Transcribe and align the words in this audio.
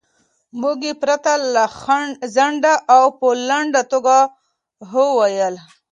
مور 0.59 0.77
یې 0.85 0.93
پرته 1.01 1.31
له 1.53 1.63
ځنډه 2.35 2.73
او 2.95 3.03
په 3.19 3.27
لنډه 3.49 3.81
توګه 3.91 4.17
هو 4.89 5.03
وویل. 5.17 5.55